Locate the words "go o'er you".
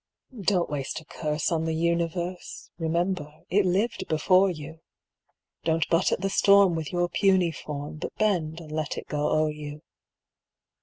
9.05-9.83